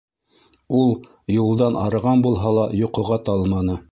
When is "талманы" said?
3.31-3.81